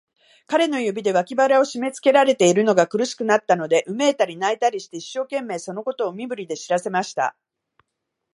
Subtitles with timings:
[0.47, 7.35] 彼の指で、脇腹をしめつけられているのが苦しくなったので、うめいたり、泣いたりして、一生懸命、そのことを身振りで知らせました。